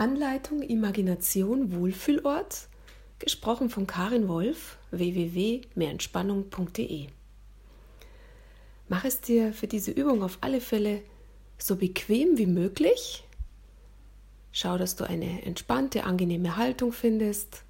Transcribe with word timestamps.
Anleitung 0.00 0.62
Imagination 0.62 1.74
Wohlfühlort, 1.74 2.68
gesprochen 3.18 3.68
von 3.68 3.86
Karin 3.86 4.28
Wolf, 4.28 4.78
www.mehrentspannung.de. 4.92 7.08
Mach 8.88 9.04
es 9.04 9.20
dir 9.20 9.52
für 9.52 9.66
diese 9.66 9.90
Übung 9.90 10.22
auf 10.22 10.38
alle 10.40 10.62
Fälle 10.62 11.02
so 11.58 11.76
bequem 11.76 12.38
wie 12.38 12.46
möglich. 12.46 13.24
Schau, 14.52 14.78
dass 14.78 14.96
du 14.96 15.04
eine 15.04 15.44
entspannte, 15.44 16.04
angenehme 16.04 16.56
Haltung 16.56 16.92
findest, 16.92 17.64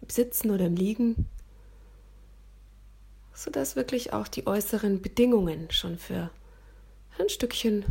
im 0.00 0.10
Sitzen 0.10 0.52
oder 0.52 0.66
im 0.66 0.76
Liegen, 0.76 1.26
sodass 3.34 3.74
wirklich 3.74 4.12
auch 4.12 4.28
die 4.28 4.46
äußeren 4.46 5.02
Bedingungen 5.02 5.72
schon 5.72 5.98
für 5.98 6.30
ein 7.18 7.28
Stückchen 7.28 7.84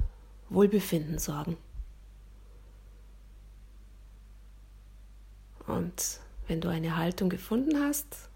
Wohlbefinden 0.49 1.19
sorgen. 1.19 1.57
Und 5.67 6.21
wenn 6.47 6.61
du 6.61 6.69
eine 6.69 6.97
Haltung 6.97 7.29
gefunden 7.29 7.77
hast, 7.79 8.29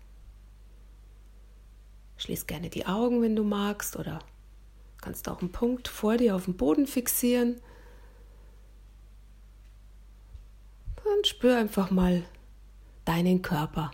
schließ 2.17 2.45
gerne 2.45 2.69
die 2.69 2.85
Augen, 2.85 3.21
wenn 3.21 3.35
du 3.35 3.43
magst, 3.43 3.95
oder 3.95 4.19
kannst 5.01 5.27
auch 5.27 5.41
einen 5.41 5.51
Punkt 5.51 5.87
vor 5.87 6.17
dir 6.17 6.35
auf 6.35 6.45
dem 6.45 6.55
Boden 6.55 6.85
fixieren. 6.85 7.59
Dann 11.03 11.23
spür 11.25 11.57
einfach 11.57 11.89
mal 11.89 12.23
deinen 13.05 13.41
Körper. 13.41 13.91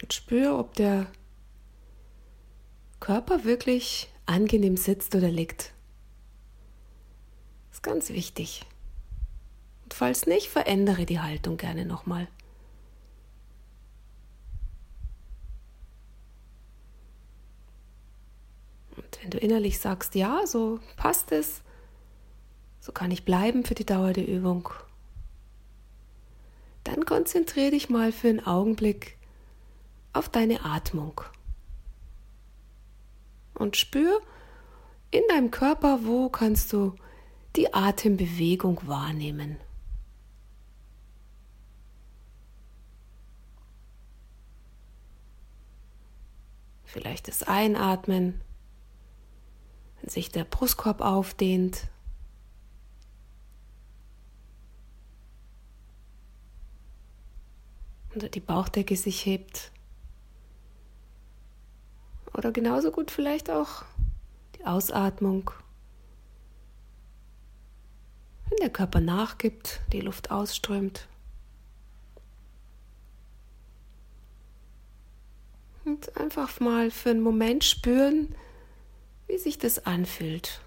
Und 0.00 0.12
spür, 0.12 0.58
ob 0.58 0.74
der 0.74 1.06
Körper 3.00 3.44
wirklich 3.44 4.08
angenehm 4.26 4.76
sitzt 4.76 5.14
oder 5.14 5.28
liegt. 5.28 5.72
Das 7.68 7.78
ist 7.78 7.82
ganz 7.82 8.08
wichtig. 8.10 8.64
Falls 9.92 10.26
nicht, 10.26 10.48
verändere 10.48 11.06
die 11.06 11.20
Haltung 11.20 11.56
gerne 11.56 11.84
nochmal. 11.84 12.26
Und 18.96 19.22
wenn 19.22 19.30
du 19.30 19.38
innerlich 19.38 19.78
sagst, 19.78 20.14
ja, 20.14 20.46
so 20.46 20.80
passt 20.96 21.30
es, 21.30 21.60
so 22.80 22.90
kann 22.90 23.10
ich 23.10 23.24
bleiben 23.24 23.64
für 23.64 23.74
die 23.74 23.86
Dauer 23.86 24.12
der 24.12 24.26
Übung, 24.26 24.70
dann 26.84 27.04
konzentriere 27.04 27.70
dich 27.70 27.88
mal 27.88 28.12
für 28.12 28.28
einen 28.28 28.44
Augenblick 28.44 29.16
auf 30.12 30.28
deine 30.28 30.64
Atmung. 30.64 31.20
Und 33.54 33.76
spür 33.76 34.20
in 35.10 35.22
deinem 35.28 35.50
Körper, 35.50 36.00
wo 36.04 36.28
kannst 36.28 36.72
du 36.72 36.96
die 37.54 37.72
Atembewegung 37.72 38.80
wahrnehmen. 38.86 39.58
Vielleicht 46.92 47.26
das 47.26 47.42
Einatmen, 47.42 48.42
wenn 49.98 50.10
sich 50.10 50.28
der 50.28 50.44
Brustkorb 50.44 51.00
aufdehnt. 51.00 51.88
Und 58.12 58.34
die 58.34 58.40
Bauchdecke 58.40 58.94
sich 58.94 59.24
hebt. 59.24 59.72
Oder 62.34 62.52
genauso 62.52 62.90
gut 62.90 63.10
vielleicht 63.10 63.48
auch 63.48 63.86
die 64.58 64.66
Ausatmung. 64.66 65.50
Wenn 68.50 68.58
der 68.58 68.70
Körper 68.70 69.00
nachgibt, 69.00 69.80
die 69.94 70.02
Luft 70.02 70.30
ausströmt. 70.30 71.08
Und 75.84 76.16
einfach 76.16 76.60
mal 76.60 76.90
für 76.90 77.10
einen 77.10 77.22
Moment 77.22 77.64
spüren, 77.64 78.34
wie 79.26 79.38
sich 79.38 79.58
das 79.58 79.84
anfühlt. 79.84 80.60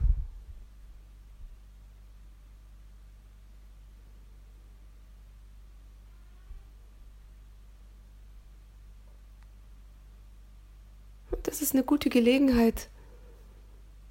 Und 11.32 11.48
das 11.48 11.62
ist 11.62 11.74
eine 11.74 11.84
gute 11.84 12.10
Gelegenheit, 12.10 12.90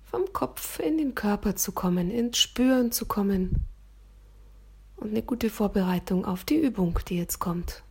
vom 0.04 0.32
Kopf 0.32 0.78
in 0.78 0.96
den 0.96 1.14
Körper 1.14 1.56
zu 1.56 1.72
kommen, 1.72 2.10
ins 2.10 2.38
Spüren 2.38 2.92
zu 2.92 3.04
kommen. 3.04 3.66
Und 4.96 5.10
eine 5.10 5.22
gute 5.22 5.50
Vorbereitung 5.50 6.24
auf 6.24 6.44
die 6.44 6.56
Übung, 6.56 6.98
die 7.08 7.18
jetzt 7.18 7.40
kommt. 7.40 7.82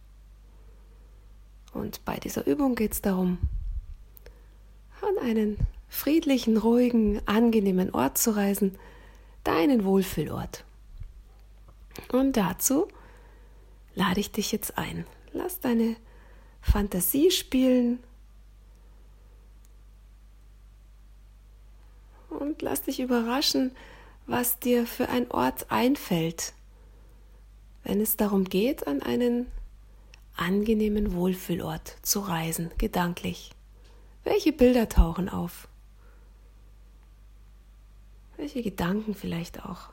Und 1.74 2.06
bei 2.06 2.18
dieser 2.18 2.46
Übung 2.46 2.76
geht 2.76 2.94
es 2.94 3.02
darum, 3.02 3.40
an 5.02 5.18
einen 5.26 5.58
friedlichen, 5.90 6.58
ruhigen, 6.58 7.22
angenehmen 7.28 7.92
Ort 7.92 8.18
zu 8.18 8.36
reisen, 8.36 8.78
deinen 9.44 9.84
Wohlfühlort. 9.84 10.64
Und 12.12 12.38
dazu 12.38 12.88
lade 13.96 14.20
ich 14.20 14.32
dich 14.32 14.52
jetzt 14.52 14.78
ein. 14.78 15.06
Lass 15.34 15.60
deine 15.60 15.96
Fantasie 16.62 17.32
spielen 17.32 18.00
und 22.30 22.62
lass 22.62 22.84
dich 22.84 23.00
überraschen, 23.00 23.72
was 24.26 24.60
dir 24.60 24.88
für 24.88 25.10
ein 25.10 25.30
Ort 25.30 25.70
einfällt, 25.70 26.54
wenn 27.84 28.00
es 28.00 28.16
darum 28.16 28.46
geht, 28.46 28.88
an 28.88 29.02
einen 29.02 29.48
angenehmen 30.36 31.14
Wohlfühlort 31.14 31.98
zu 32.02 32.22
reisen, 32.22 32.72
gedanklich. 32.78 33.52
Welche 34.24 34.54
Bilder 34.54 34.90
tauchen 34.90 35.30
auf? 35.30 35.68
Welche 38.38 38.64
Gedanken 38.64 39.16
vielleicht 39.16 39.66
auch? 39.66 39.90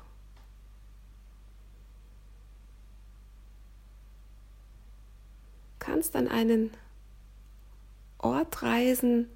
Kannst 5.78 6.17
an 6.17 6.28
einen 6.28 6.71
Ort 8.19 8.62
reisen, 8.62 9.28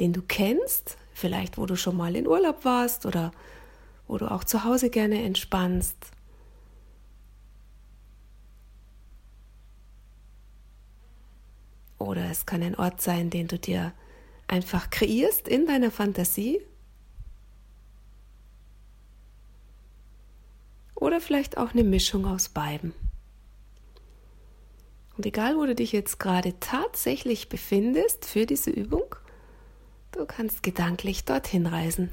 den 0.00 0.12
du 0.12 0.22
kennst, 0.22 0.98
vielleicht 1.14 1.56
wo 1.56 1.66
du 1.66 1.76
schon 1.76 1.96
mal 1.96 2.16
in 2.16 2.26
Urlaub 2.26 2.64
warst 2.64 3.06
oder 3.06 3.32
wo 4.06 4.18
du 4.18 4.30
auch 4.30 4.44
zu 4.44 4.64
Hause 4.64 4.90
gerne 4.90 5.22
entspannst 5.22 5.96
Oder 11.98 12.25
es 12.36 12.46
kann 12.46 12.62
ein 12.62 12.74
Ort 12.74 13.00
sein, 13.00 13.30
den 13.30 13.48
du 13.48 13.58
dir 13.58 13.92
einfach 14.46 14.90
kreierst 14.90 15.48
in 15.48 15.66
deiner 15.66 15.90
Fantasie. 15.90 16.60
Oder 20.94 21.20
vielleicht 21.20 21.56
auch 21.56 21.72
eine 21.72 21.84
Mischung 21.84 22.26
aus 22.26 22.48
beiden. 22.48 22.94
Und 25.16 25.24
egal, 25.24 25.56
wo 25.56 25.64
du 25.64 25.74
dich 25.74 25.92
jetzt 25.92 26.18
gerade 26.18 26.60
tatsächlich 26.60 27.48
befindest 27.48 28.26
für 28.26 28.44
diese 28.44 28.70
Übung, 28.70 29.14
du 30.12 30.26
kannst 30.26 30.62
gedanklich 30.62 31.24
dorthin 31.24 31.66
reisen. 31.66 32.12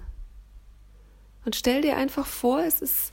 Und 1.43 1.57
stell 1.57 1.81
dir 1.81 1.97
einfach 1.97 2.25
vor, 2.25 2.61
es 2.63 2.81
ist 2.81 3.11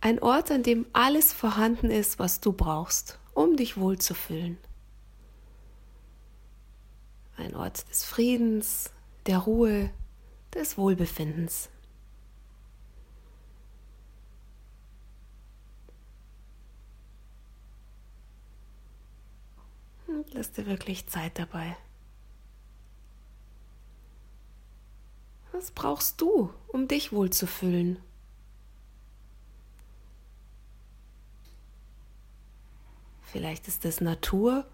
ein 0.00 0.22
Ort, 0.22 0.50
an 0.50 0.62
dem 0.62 0.86
alles 0.94 1.34
vorhanden 1.34 1.90
ist, 1.90 2.18
was 2.18 2.40
du 2.40 2.52
brauchst, 2.52 3.18
um 3.34 3.56
dich 3.56 3.76
wohlzufühlen 3.76 4.56
ein 7.36 7.54
Ort 7.54 7.88
des 7.90 8.04
Friedens, 8.04 8.90
der 9.26 9.38
Ruhe, 9.38 9.90
des 10.54 10.78
Wohlbefindens. 10.78 11.68
Und 20.06 20.32
lass 20.34 20.52
dir 20.52 20.66
wirklich 20.66 21.06
Zeit 21.08 21.38
dabei. 21.38 21.76
Was 25.52 25.70
brauchst 25.70 26.20
du, 26.20 26.52
um 26.68 26.88
dich 26.88 27.12
wohlzufühlen? 27.12 27.98
Vielleicht 33.22 33.68
ist 33.68 33.84
es 33.84 34.00
Natur 34.00 34.66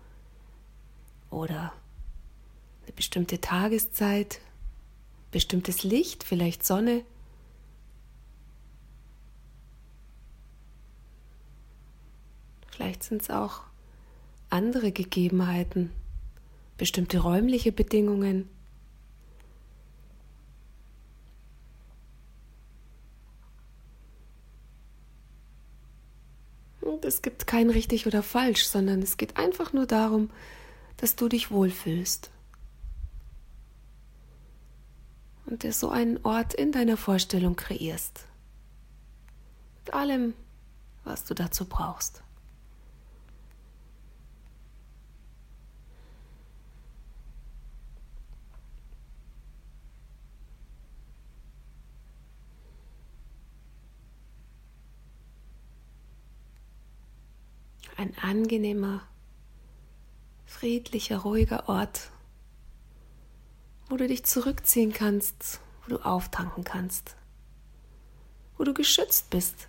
oder 1.31 1.73
eine 2.85 2.93
bestimmte 2.93 3.41
Tageszeit, 3.41 4.41
bestimmtes 5.31 5.83
Licht, 5.83 6.25
vielleicht 6.25 6.65
Sonne. 6.65 7.05
Vielleicht 12.71 13.05
sind 13.05 13.23
es 13.23 13.31
auch 13.31 13.61
andere 14.51 14.93
Gegebenheiten, 14.93 15.93
bestimmte 16.77 17.21
räumliche 17.21 17.73
Bedingungen. 17.73 18.49
Und 26.81 27.05
es 27.05 27.23
gibt 27.23 27.47
kein 27.47 27.71
richtig 27.71 28.07
oder 28.07 28.23
falsch, 28.23 28.65
sondern 28.67 29.01
es 29.01 29.17
geht 29.17 29.37
einfach 29.37 29.73
nur 29.73 29.87
darum, 29.87 30.31
dass 30.97 31.15
du 31.15 31.29
dich 31.29 31.51
wohlfühlst. 31.51 32.32
Und 35.53 35.65
dir 35.65 35.75
so 35.75 35.91
einen 35.91 36.17
Ort 36.25 36.55
in 36.55 36.73
deiner 36.73 36.97
Vorstellung 36.97 37.57
kreierst. 37.57 38.27
Mit 39.85 39.93
allem, 39.93 40.33
was 41.05 41.27
du 41.27 41.35
dazu 41.35 41.67
brauchst. 41.67 42.23
ein 57.99 58.17
angenehmer, 58.19 59.03
friedlicher, 60.47 61.19
ruhiger 61.19 61.69
Ort, 61.69 62.11
wo 63.93 63.99
du 63.99 64.09
dich 64.09 64.25
zurückziehen 64.25 64.95
kannst, 64.95 65.61
wo 65.85 65.91
du 65.91 66.03
auftanken 66.03 66.65
kannst, 66.65 67.15
wo 68.57 68.65
du 68.65 68.73
geschützt 68.73 69.29
bist. 69.29 69.69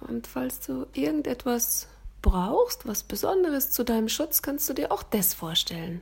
Und 0.00 0.26
falls 0.26 0.60
du 0.60 0.86
irgendetwas 0.94 1.88
brauchst, 2.22 2.88
was 2.88 3.02
Besonderes 3.02 3.70
zu 3.70 3.84
deinem 3.84 4.08
Schutz, 4.08 4.40
kannst 4.40 4.66
du 4.70 4.72
dir 4.72 4.90
auch 4.90 5.02
das 5.02 5.34
vorstellen. 5.34 6.00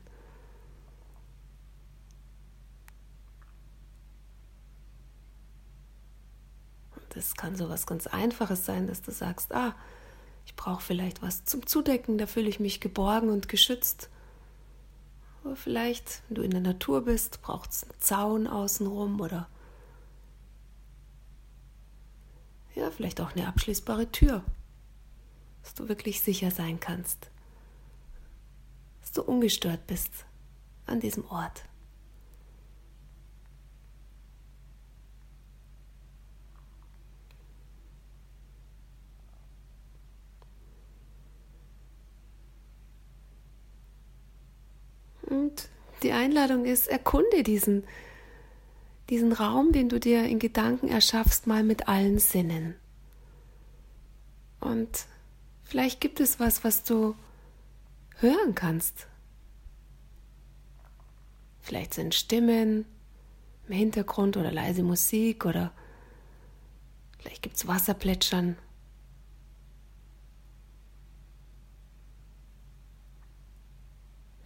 Das 7.09 7.35
kann 7.35 7.57
so 7.57 7.69
was 7.69 7.89
ganz 7.89 8.07
Einfaches 8.07 8.65
sein, 8.65 8.87
dass 8.87 9.03
du 9.03 9.11
sagst, 9.11 9.53
ah, 9.53 9.75
ich 10.47 10.55
brauche 10.55 10.81
vielleicht 10.81 11.23
was 11.23 11.45
zum 11.45 11.67
Zudecken, 11.67 12.19
da 12.19 12.29
fühle 12.29 12.49
ich 12.49 12.61
mich 12.61 12.81
geborgen 12.81 13.31
und 13.31 13.49
geschützt. 13.49 14.11
Oder 15.45 15.57
vielleicht, 15.57 16.23
wenn 16.29 16.35
du 16.37 16.43
in 16.43 16.51
der 16.51 16.61
Natur 16.61 17.05
bist, 17.05 17.43
braucht 17.43 17.71
es 17.71 17.85
einen 17.85 18.01
Zaun 18.01 18.47
außenrum 18.47 19.21
oder 19.21 19.49
ja, 22.75 22.91
vielleicht 22.91 23.21
auch 23.21 23.33
eine 23.35 23.49
abschließbare 23.49 24.11
Tür, 24.13 24.45
dass 25.63 25.75
du 25.75 25.89
wirklich 25.89 26.21
sicher 26.21 26.51
sein 26.51 26.79
kannst, 26.79 27.31
dass 29.01 29.13
du 29.13 29.23
ungestört 29.23 29.87
bist 29.87 30.13
an 30.87 31.01
diesem 31.01 31.25
Ort. 31.27 31.65
Und 45.39 45.69
die 46.03 46.13
Einladung 46.13 46.65
ist, 46.65 46.89
erkunde 46.89 47.45
diesen, 47.45 47.85
diesen 49.09 49.33
Raum, 49.33 49.73
den 49.73 49.89
du 49.89 50.01
dir 50.01 50.25
in 50.25 50.41
Gedanken 50.41 50.89
erschaffst, 50.89 51.47
mal 51.47 51.63
mit 51.63 51.89
allen 51.89 52.19
Sinnen. 52.19 52.75
Und 54.61 55.07
vielleicht 55.63 56.01
gibt 56.01 56.19
es 56.19 56.41
was, 56.41 56.65
was 56.65 56.83
du 56.83 57.15
hören 58.17 58.55
kannst. 58.57 59.07
Vielleicht 61.61 61.95
sind 61.95 62.15
Stimmen 62.15 62.85
im 63.69 63.75
Hintergrund 63.75 64.37
oder 64.37 64.51
leise 64.51 64.83
Musik 64.83 65.45
oder 65.45 65.73
vielleicht 67.19 67.43
gibt 67.43 67.57
es 67.57 67.69
Wasserplätschern. 67.69 68.57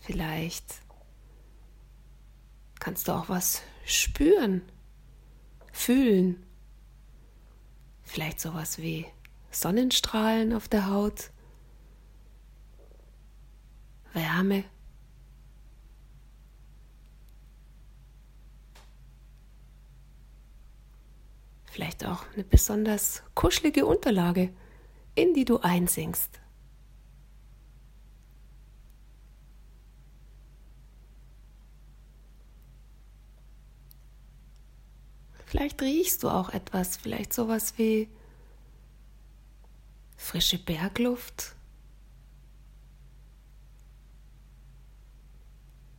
Vielleicht 0.03 0.83
kannst 2.81 3.07
du 3.07 3.13
auch 3.13 3.29
was 3.29 3.63
spüren, 3.85 4.63
fühlen. 5.73 6.45
Vielleicht 8.03 8.41
sowas 8.41 8.79
wie 8.79 9.07
Sonnenstrahlen 9.53 10.55
auf 10.55 10.67
der 10.67 10.89
Haut, 10.89 11.31
Wärme. 14.13 14.65
Vielleicht 21.67 22.05
auch 22.05 22.25
eine 22.35 22.43
besonders 22.43 23.23
kuschelige 23.37 23.87
Unterlage, 23.87 24.53
in 25.15 25.33
die 25.33 25.45
du 25.45 25.59
einsinkst. 25.59 26.42
Vielleicht 35.53 35.83
riechst 35.83 36.23
du 36.23 36.31
auch 36.31 36.49
etwas, 36.49 36.97
vielleicht 36.97 37.35
sowas 37.35 37.75
wie 37.77 38.09
frische 40.17 40.57
Bergluft, 40.57 41.55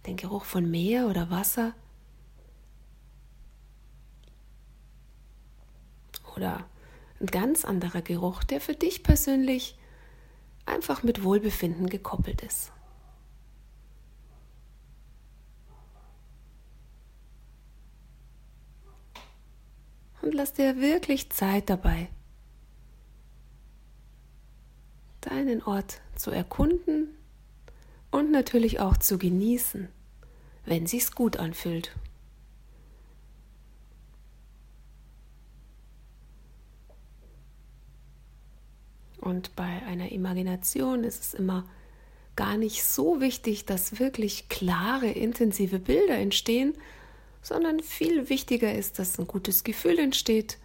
den 0.08 0.18
Geruch 0.18 0.46
von 0.46 0.72
Meer 0.72 1.06
oder 1.06 1.30
Wasser 1.30 1.76
oder 6.36 6.66
ein 7.20 7.28
ganz 7.28 7.64
anderer 7.64 8.02
Geruch, 8.02 8.44
der 8.44 8.60
für 8.60 8.74
dich 8.74 9.04
persönlich 9.04 9.78
einfach 10.66 11.04
mit 11.04 11.24
Wohlbefinden 11.24 11.92
gekoppelt 11.92 12.42
ist. 12.42 12.72
und 20.24 20.33
lass 20.44 20.52
dir 20.52 20.82
wirklich 20.82 21.30
Zeit 21.30 21.70
dabei, 21.70 22.10
deinen 25.22 25.64
Ort 25.64 26.02
zu 26.18 26.32
erkunden 26.32 27.16
und 28.12 28.30
natürlich 28.30 28.82
auch 28.82 28.98
zu 28.98 29.18
genießen, 29.18 29.88
wenn 30.66 30.86
sich's 30.86 31.14
gut 31.14 31.38
anfühlt. 31.38 31.96
Und 39.22 39.56
bei 39.56 39.64
einer 39.64 40.12
Imagination 40.12 41.06
ist 41.06 41.22
es 41.22 41.34
immer 41.34 41.64
gar 42.36 42.58
nicht 42.58 42.84
so 42.84 43.22
wichtig, 43.22 43.66
dass 43.66 43.98
wirklich 43.98 44.50
klare, 44.50 45.08
intensive 45.08 45.80
Bilder 45.80 46.18
entstehen, 46.18 46.74
sondern 47.44 47.82
viel 47.82 48.30
wichtiger 48.30 48.74
ist, 48.74 48.98
dass 48.98 49.20
ein 49.20 49.28
gutes 49.28 49.64
Gefühl 49.64 50.00
entsteht. 50.00 50.58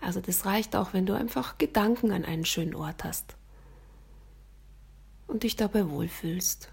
Also 0.00 0.20
das 0.20 0.44
reicht 0.44 0.76
auch, 0.76 0.92
wenn 0.92 1.06
du 1.06 1.14
einfach 1.14 1.56
Gedanken 1.56 2.10
an 2.10 2.26
einen 2.26 2.44
schönen 2.44 2.74
Ort 2.74 3.04
hast 3.04 3.36
und 5.26 5.44
dich 5.44 5.56
dabei 5.56 5.88
wohlfühlst. 5.88 6.70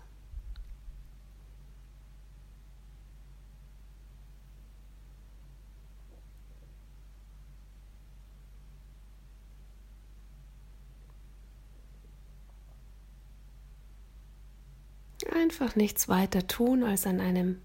Einfach 15.33 15.75
nichts 15.75 16.09
weiter 16.09 16.47
tun, 16.47 16.83
als 16.83 17.05
an 17.05 17.19
einem 17.19 17.61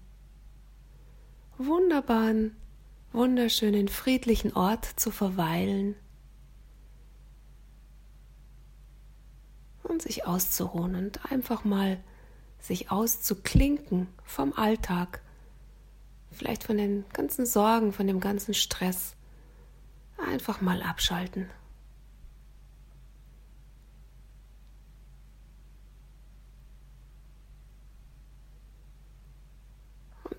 wunderbaren, 1.57 2.55
wunderschönen, 3.13 3.87
friedlichen 3.87 4.53
Ort 4.53 4.85
zu 4.85 5.11
verweilen 5.11 5.95
und 9.83 10.01
sich 10.01 10.25
auszuruhen 10.25 10.95
und 10.95 11.31
einfach 11.31 11.63
mal 11.63 11.99
sich 12.59 12.91
auszuklinken 12.91 14.07
vom 14.23 14.53
Alltag, 14.53 15.21
vielleicht 16.31 16.63
von 16.63 16.77
den 16.77 17.05
ganzen 17.13 17.45
Sorgen, 17.45 17.93
von 17.93 18.07
dem 18.07 18.19
ganzen 18.19 18.53
Stress. 18.53 19.15
Einfach 20.17 20.61
mal 20.61 20.81
abschalten. 20.81 21.49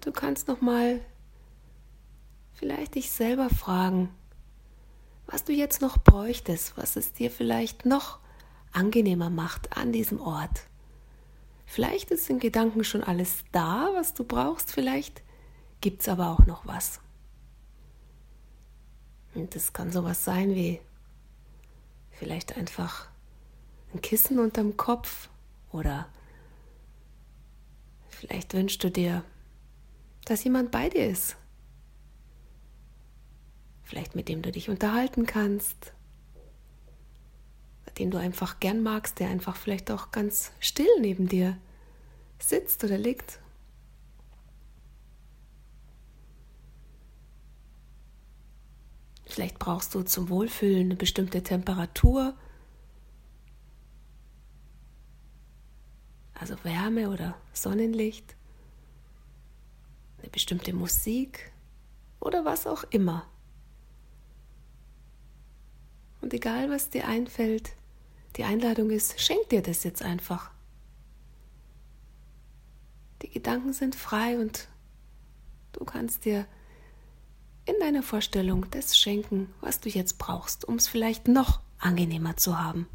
Du 0.01 0.13
kannst 0.29 0.47
noch 0.47 0.61
mal 0.61 1.01
vielleicht 2.53 2.97
dich 2.97 3.11
selber 3.11 3.49
fragen, 3.49 4.11
was 5.27 5.45
du 5.45 5.55
jetzt 5.55 5.81
noch 5.81 5.97
bräuchtest, 5.97 6.77
was 6.77 6.97
es 6.97 7.15
dir 7.15 7.31
vielleicht 7.31 7.87
noch 7.87 8.19
angenehmer 8.71 9.31
macht 9.31 9.75
an 9.75 9.91
diesem 9.91 10.21
Ort. 10.21 10.65
Vielleicht 11.65 12.11
ist 12.11 12.29
in 12.29 12.41
Gedanken 12.41 12.85
schon 12.85 13.03
alles 13.03 13.43
da, 13.53 13.89
was 13.95 14.13
du 14.13 14.23
brauchst, 14.23 14.71
vielleicht 14.71 15.23
gibt 15.81 16.03
es 16.03 16.11
aber 16.11 16.29
auch 16.29 16.45
noch 16.45 16.67
was. 16.67 17.01
Und 19.35 19.55
das 19.55 19.73
kann 19.73 19.93
sowas 19.93 20.25
sein 20.25 20.55
wie 20.55 20.79
Vielleicht 22.11 22.55
einfach 22.55 23.09
ein 23.95 24.03
Kissen 24.03 24.39
unterm 24.39 24.77
Kopf 24.77 25.31
oder 25.73 26.07
vielleicht 28.11 28.53
wünschst 28.53 28.85
du 28.85 28.91
dir, 28.91 29.25
dass 30.29 30.45
jemand 30.45 30.71
bei 30.71 30.91
dir 30.91 31.09
ist. 31.09 31.37
Vielleicht 33.83 34.15
mit 34.15 34.29
dem 34.29 34.43
du 34.43 34.53
dich 34.53 34.69
unterhalten 34.69 35.25
kannst, 35.25 35.95
den 37.97 38.11
du 38.11 38.19
einfach 38.19 38.61
gern 38.61 38.83
magst, 38.83 39.19
der 39.21 39.31
einfach 39.31 39.57
vielleicht 39.57 39.91
auch 39.91 40.11
ganz 40.11 40.53
still 40.61 41.01
neben 41.01 41.29
dir 41.29 41.57
sitzt 42.39 42.85
oder 42.85 42.99
liegt. 42.99 43.41
Vielleicht 49.25 49.59
brauchst 49.59 49.95
du 49.95 50.03
zum 50.03 50.29
Wohlfühlen 50.29 50.87
eine 50.87 50.97
bestimmte 50.97 51.43
Temperatur, 51.43 52.37
also 56.35 56.55
Wärme 56.65 57.09
oder 57.09 57.35
Sonnenlicht, 57.55 58.38
eine 60.19 60.31
bestimmte 60.31 60.73
Musik 60.73 61.53
oder 62.21 62.45
was 62.45 62.67
auch 62.67 62.85
immer. 62.91 63.27
Und 66.21 66.35
egal, 66.35 66.71
was 66.71 66.91
dir 66.91 67.07
einfällt, 67.07 67.73
die 68.37 68.45
Einladung 68.45 68.91
ist, 68.91 69.21
schenk 69.21 69.49
dir 69.49 69.63
das 69.63 69.85
jetzt 69.85 70.03
einfach. 70.03 70.51
Die 73.23 73.31
Gedanken 73.31 73.73
sind 73.73 73.95
frei 73.95 74.39
und 74.39 74.69
du 75.73 75.85
kannst 75.85 76.25
dir 76.25 76.47
in 77.65 77.75
deiner 77.81 78.03
Vorstellung 78.03 78.67
das 78.71 78.97
schenken, 78.97 79.53
was 79.61 79.81
du 79.81 79.89
jetzt 79.89 80.19
brauchst, 80.19 80.65
um 80.65 80.77
es 80.77 80.89
vielleicht 80.89 81.29
noch 81.29 81.61
angenehmer 81.79 82.37
zu 82.37 82.59
haben. 82.59 82.89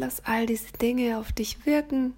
Lass 0.00 0.20
all 0.24 0.46
diese 0.46 0.72
Dinge 0.72 1.18
auf 1.18 1.32
dich 1.32 1.64
wirken. 1.66 2.14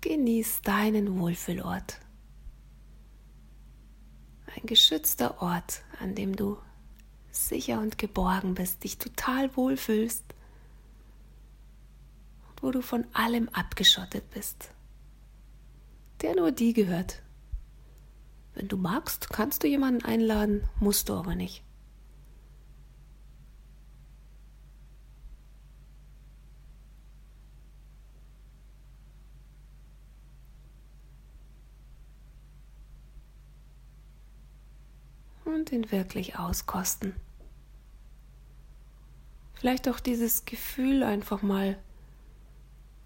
Genieß 0.00 0.62
deinen 0.62 1.18
Wohlfühlort 1.18 2.00
ein 4.56 4.66
geschützter 4.66 5.42
Ort, 5.42 5.82
an 6.00 6.14
dem 6.14 6.36
du 6.36 6.58
sicher 7.30 7.80
und 7.80 7.98
geborgen 7.98 8.54
bist, 8.54 8.84
dich 8.84 8.98
total 8.98 9.54
wohlfühlst 9.56 10.24
und 12.48 12.62
wo 12.62 12.70
du 12.70 12.80
von 12.80 13.04
allem 13.12 13.48
abgeschottet 13.50 14.30
bist, 14.30 14.70
der 16.22 16.36
nur 16.36 16.52
die 16.52 16.72
gehört. 16.72 17.22
Wenn 18.54 18.68
du 18.68 18.76
magst, 18.76 19.30
kannst 19.30 19.64
du 19.64 19.66
jemanden 19.66 20.04
einladen, 20.04 20.68
musst 20.78 21.08
du 21.08 21.14
aber 21.14 21.34
nicht. 21.34 21.64
Und 35.54 35.72
ihn 35.72 35.90
wirklich 35.90 36.38
auskosten. 36.38 37.14
Vielleicht 39.54 39.88
auch 39.88 40.00
dieses 40.00 40.44
Gefühl 40.44 41.02
einfach 41.02 41.42
mal 41.42 41.78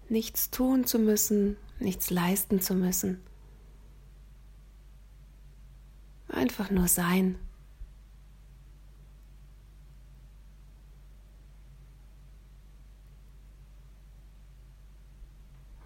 nichts 0.09 0.49
tun 0.49 0.85
zu 0.85 0.99
müssen, 0.99 1.55
nichts 1.79 2.09
leisten 2.09 2.59
zu 2.59 2.73
müssen. 2.73 3.21
Einfach 6.27 6.69
nur 6.69 6.87
sein. 6.87 7.37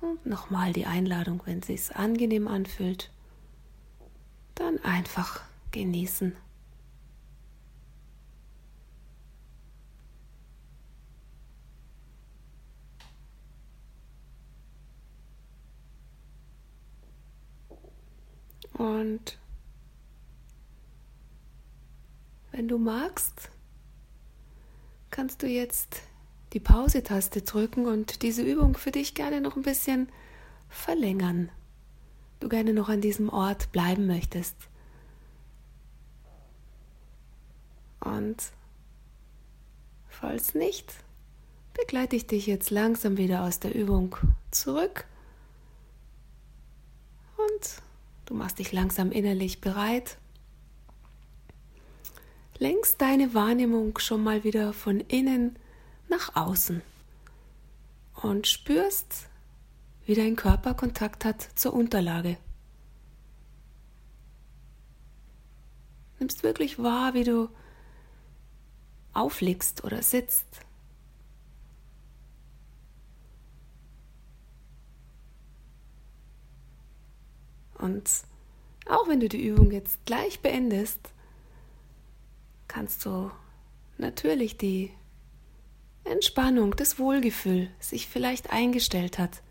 Und 0.02 0.26
nochmal 0.26 0.74
die 0.74 0.86
Einladung, 0.86 1.42
wenn 1.46 1.60
es 1.60 1.92
angenehm 1.92 2.48
anfühlt, 2.48 3.10
dann 4.56 4.80
einfach 4.84 5.42
genießen. 5.72 6.36
Und 18.74 19.38
wenn 22.52 22.68
du 22.68 22.78
magst, 22.78 23.50
kannst 25.12 25.44
du 25.44 25.48
jetzt 25.48 26.02
die 26.54 26.60
Pause-Taste 26.60 27.42
drücken 27.42 27.88
und 27.88 28.22
diese 28.22 28.44
Übung 28.44 28.76
für 28.76 28.92
dich 28.92 29.16
gerne 29.16 29.42
noch 29.42 29.56
ein 29.56 29.64
bisschen 29.64 30.10
verlängern. 30.70 31.50
Du 32.40 32.50
gerne 32.50 32.74
noch 32.74 32.90
an 32.90 33.02
diesem 33.02 33.30
Ort 33.30 33.72
bleiben 33.72 34.06
möchtest. 34.06 34.56
Und 38.00 38.52
falls 40.10 40.54
nicht, 40.54 40.94
begleite 41.74 42.16
ich 42.16 42.28
dich 42.28 42.48
jetzt 42.48 42.70
langsam 42.70 43.18
wieder 43.18 43.44
aus 43.44 43.60
der 43.60 43.74
Übung 43.74 44.16
zurück 44.52 45.06
und 47.38 47.82
Du 48.26 48.34
machst 48.34 48.60
dich 48.60 48.72
langsam 48.72 49.12
innerlich 49.12 49.62
bereit. 49.62 50.18
Lenkst 52.58 53.02
deine 53.02 53.34
Wahrnehmung 53.34 53.98
schon 53.98 54.24
mal 54.24 54.44
wieder 54.44 54.74
von 54.74 55.00
innen 55.02 55.58
nach 56.08 56.36
außen 56.36 56.82
und 58.22 58.48
spürst, 58.48 59.28
wie 60.06 60.16
dein 60.16 60.36
Körper 60.36 60.74
Kontakt 60.74 61.26
hat 61.26 61.42
zur 61.56 61.74
Unterlage. 61.74 62.38
Nimmst 66.20 66.44
wirklich 66.44 66.80
wahr, 66.80 67.14
wie 67.14 67.24
du 67.24 67.50
aufliegst 69.14 69.84
oder 69.84 70.02
sitzt. 70.02 70.46
Und 77.84 78.10
auch 78.88 79.10
wenn 79.10 79.20
du 79.20 79.28
die 79.28 79.46
Übung 79.46 79.72
jetzt 79.72 80.06
gleich 80.06 80.40
beendest, 80.40 81.02
kannst 82.70 83.06
du 83.06 83.30
natürlich 83.98 84.58
die 84.58 84.92
Entspannung, 86.06 86.78
das 86.78 86.98
Wohlgefühl 86.98 87.70
sich 87.82 88.08
vielleicht 88.08 88.54
eingestellt 88.54 89.20
hat, 89.20 89.44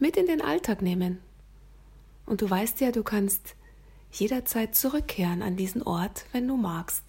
mit 0.00 0.16
in 0.16 0.26
den 0.26 0.42
Alltag 0.42 0.82
nehmen. 0.82 1.20
Und 2.26 2.42
du 2.42 2.50
weißt 2.50 2.80
ja, 2.80 2.90
du 2.90 3.04
kannst 3.04 3.54
jederzeit 4.10 4.74
zurückkehren 4.74 5.40
an 5.40 5.56
diesen 5.56 5.84
Ort, 5.84 6.24
wenn 6.32 6.48
du 6.48 6.56
magst. 6.56 7.04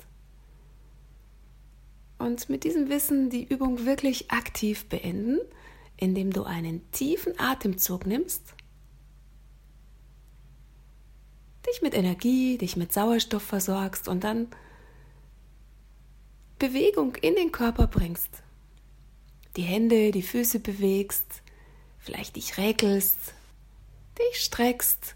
Und 2.20 2.48
mit 2.48 2.64
diesem 2.64 2.90
Wissen 2.90 3.32
die 3.32 3.44
Übung 3.44 3.88
wirklich 3.88 4.30
aktiv 4.30 4.86
beenden, 4.86 5.40
indem 5.98 6.32
du 6.32 6.44
einen 6.44 6.92
tiefen 6.92 7.40
Atemzug 7.40 8.06
nimmst 8.06 8.54
dich 11.68 11.82
mit 11.82 11.94
Energie, 11.94 12.58
dich 12.58 12.76
mit 12.76 12.94
Sauerstoff 12.94 13.44
versorgst 13.44 14.08
und 14.08 14.24
dann 14.24 14.48
Bewegung 16.60 17.16
in 17.16 17.36
den 17.36 17.52
Körper 17.52 17.88
bringst. 17.88 18.44
Die 19.56 19.64
Hände, 19.64 20.12
die 20.12 20.22
Füße 20.22 20.60
bewegst, 20.60 21.42
vielleicht 22.00 22.36
dich 22.36 22.58
räkelst, 22.58 23.34
dich 24.18 24.42
streckst 24.42 25.16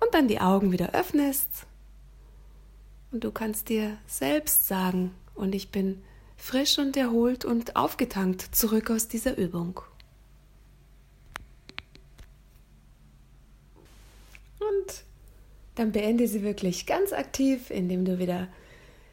und 0.00 0.14
dann 0.14 0.28
die 0.28 0.40
Augen 0.40 0.72
wieder 0.72 0.94
öffnest. 0.94 1.66
Und 3.10 3.24
du 3.24 3.30
kannst 3.30 3.68
dir 3.68 3.96
selbst 4.06 4.66
sagen, 4.66 5.14
und 5.34 5.54
ich 5.54 5.70
bin 5.70 6.02
frisch 6.36 6.78
und 6.78 6.96
erholt 6.96 7.44
und 7.44 7.76
aufgetankt 7.76 8.42
zurück 8.54 8.90
aus 8.90 9.08
dieser 9.08 9.38
Übung. 9.38 9.80
Und 14.58 15.04
dann 15.74 15.92
beende 15.92 16.28
sie 16.28 16.42
wirklich 16.42 16.86
ganz 16.86 17.12
aktiv, 17.12 17.70
indem 17.70 18.04
du 18.04 18.18
wieder 18.18 18.48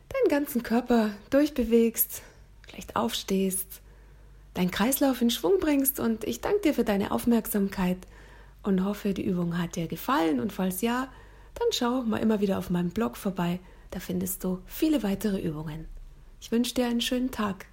deinen 0.10 0.30
ganzen 0.30 0.64
Körper 0.64 1.12
durchbewegst, 1.30 2.22
vielleicht 2.68 2.96
aufstehst, 2.96 3.82
deinen 4.54 4.72
Kreislauf 4.72 5.22
in 5.22 5.30
Schwung 5.30 5.60
bringst 5.60 6.00
und 6.00 6.24
ich 6.26 6.42
danke 6.42 6.62
dir 6.62 6.74
für 6.74 6.84
deine 6.84 7.12
Aufmerksamkeit 7.12 7.98
und 8.64 8.84
hoffe, 8.86 9.14
die 9.14 9.26
Übung 9.26 9.58
hat 9.58 9.76
dir 9.76 9.88
gefallen 9.88 10.40
und 10.40 10.52
falls 10.54 10.82
ja, 10.82 11.12
dann 11.56 11.68
schau 11.72 12.04
mal 12.04 12.18
immer 12.18 12.42
wieder 12.42 12.58
auf 12.58 12.70
meinem 12.70 12.92
Blog 12.92 13.18
vorbei. 13.18 13.60
Da 13.92 14.00
findest 14.00 14.44
du 14.44 14.60
viele 14.66 15.04
weitere 15.04 15.40
Übungen. 15.40 15.88
Ich 16.40 16.52
wünsche 16.52 16.74
dir 16.74 16.88
einen 16.88 17.02
schönen 17.02 17.32
Tag. 17.32 17.71